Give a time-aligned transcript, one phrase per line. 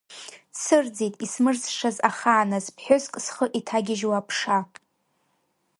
[0.53, 4.59] Дсырӡит исмырӡшаз ахааназ, ԥҳәыск зхы иҭагьежьуа аԥша.